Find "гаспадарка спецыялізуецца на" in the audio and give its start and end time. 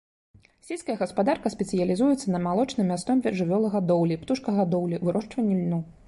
1.01-2.39